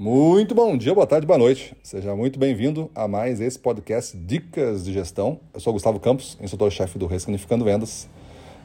[0.00, 1.74] Muito bom dia, boa tarde, boa noite.
[1.82, 5.40] Seja muito bem-vindo a mais esse podcast Dicas de Gestão.
[5.52, 8.08] Eu sou Gustavo Campos, instrutor-chefe do Ressignificando Vendas.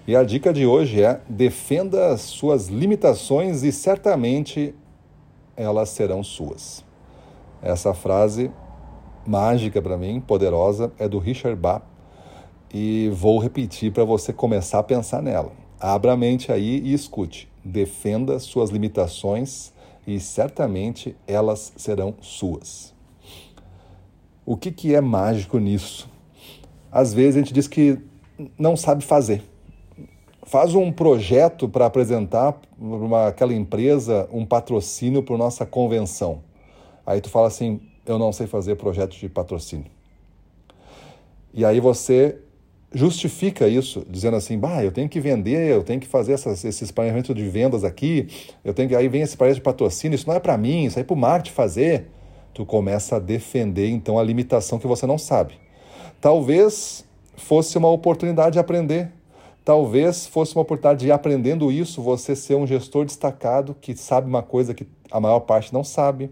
[0.06, 4.76] E a dica de hoje é: defenda suas limitações e certamente
[5.58, 6.85] elas serão suas.
[7.63, 8.52] Essa frase
[9.26, 11.81] mágica para mim, poderosa, é do Richard Bach
[12.72, 15.52] e vou repetir para você começar a pensar nela.
[15.79, 17.52] Abra a mente aí e escute.
[17.66, 19.73] Defenda suas limitações
[20.05, 22.93] e certamente elas serão suas.
[24.45, 26.09] O que, que é mágico nisso?
[26.91, 27.98] Às vezes a gente diz que
[28.57, 29.41] não sabe fazer.
[30.43, 32.59] Faz um projeto para apresentar
[33.09, 36.43] para aquela empresa um patrocínio para nossa convenção.
[37.05, 39.90] Aí tu fala assim, eu não sei fazer projeto de patrocínio.
[41.54, 42.40] E aí você
[42.93, 46.91] justifica isso, dizendo assim, bah, eu tenho que vender, eu tenho que fazer essas, esses
[46.91, 48.27] planejamentos de vendas aqui,
[48.63, 50.99] eu tenho que aí vem esse projeto de patrocínio, isso não é para mim, isso
[50.99, 52.05] aí é para o marketing fazer.
[52.53, 55.55] Tu começa a defender então a limitação que você não sabe.
[56.21, 57.03] Talvez
[57.35, 59.12] fosse uma oportunidade de aprender.
[59.65, 64.44] Talvez fosse uma oportunidade de aprendendo isso, você ser um gestor destacado que sabe uma
[64.44, 66.30] coisa que a maior parte não sabe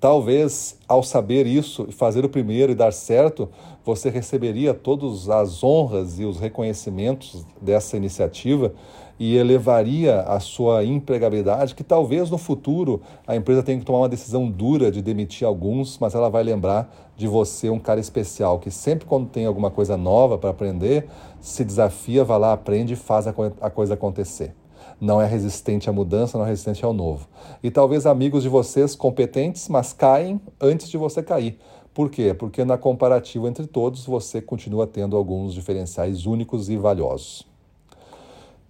[0.00, 3.48] Talvez, ao saber isso e fazer o primeiro e dar certo,
[3.84, 8.72] você receberia todas as honras e os reconhecimentos dessa iniciativa
[9.18, 14.08] e elevaria a sua empregabilidade, que talvez no futuro a empresa tenha que tomar uma
[14.08, 18.70] decisão dura de demitir alguns, mas ela vai lembrar de você um cara especial, que
[18.70, 21.08] sempre quando tem alguma coisa nova para aprender,
[21.40, 24.54] se desafia, vai lá, aprende e faz a coisa acontecer
[25.00, 27.28] não é resistente à mudança, não é resistente ao novo.
[27.62, 31.58] E talvez amigos de vocês competentes, mas caem antes de você cair.
[31.94, 32.32] Por quê?
[32.32, 37.46] Porque na comparativa entre todos você continua tendo alguns diferenciais únicos e valiosos.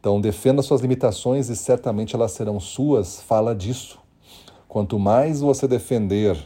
[0.00, 3.20] Então, defenda suas limitações e certamente elas serão suas.
[3.20, 3.98] Fala disso.
[4.68, 6.38] Quanto mais você defender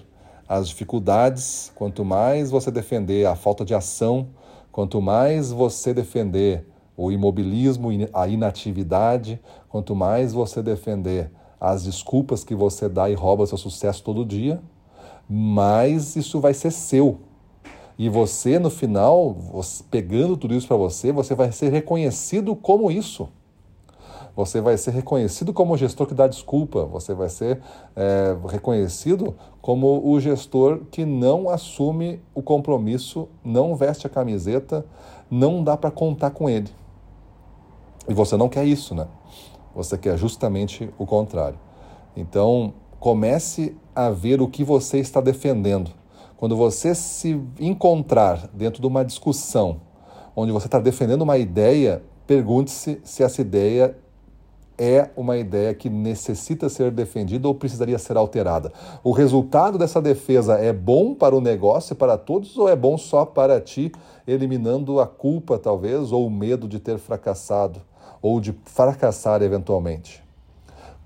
[0.49, 4.29] as dificuldades, quanto mais você defender a falta de ação,
[4.71, 11.31] quanto mais você defender o imobilismo, a inatividade, quanto mais você defender
[11.61, 14.61] as desculpas que você dá e rouba seu sucesso todo dia,
[15.29, 17.21] mais isso vai ser seu.
[17.99, 22.91] E você, no final, você, pegando tudo isso para você, você vai ser reconhecido como
[22.91, 23.29] isso.
[24.35, 27.61] Você vai ser reconhecido como o gestor que dá desculpa, você vai ser
[27.95, 34.87] é, reconhecido como o gestor que não assume o compromisso, não veste a camiseta,
[35.31, 36.71] não dá para contar com ele.
[38.09, 39.07] E você não quer isso, né?
[39.75, 41.59] Você quer justamente o contrário.
[42.17, 45.91] Então, comece a ver o que você está defendendo.
[46.37, 49.81] Quando você se encontrar dentro de uma discussão
[50.35, 53.97] onde você está defendendo uma ideia, pergunte-se se essa ideia
[54.79, 58.73] é uma ideia que necessita ser defendida ou precisaria ser alterada.
[59.05, 62.99] O resultado dessa defesa é bom para o negócio e para todos ou é bom
[62.99, 63.93] só para ti,
[64.27, 67.81] eliminando a culpa, talvez, ou o medo de ter fracassado?
[68.21, 70.23] Ou de fracassar eventualmente?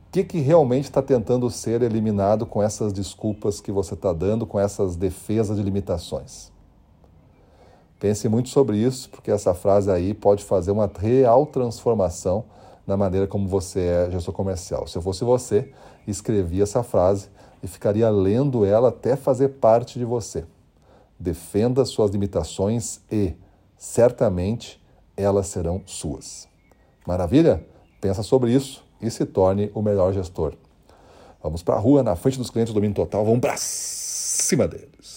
[0.09, 4.47] O que, que realmente está tentando ser eliminado com essas desculpas que você está dando,
[4.47, 6.51] com essas defesas de limitações?
[7.99, 12.45] Pense muito sobre isso, porque essa frase aí pode fazer uma real transformação
[12.87, 14.87] na maneira como você é gestor comercial.
[14.87, 15.73] Se eu fosse você,
[16.07, 17.29] escrevia essa frase
[17.63, 20.45] e ficaria lendo ela até fazer parte de você.
[21.19, 23.35] Defenda suas limitações e,
[23.77, 24.81] certamente,
[25.17, 26.47] elas serão suas.
[27.07, 27.65] Maravilha?
[28.01, 30.55] Pensa sobre isso e se torne o melhor gestor.
[31.43, 35.16] Vamos para a rua, na frente dos clientes do domínio total, vamos para cima deles.